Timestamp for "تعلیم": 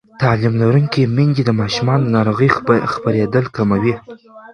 0.21-0.53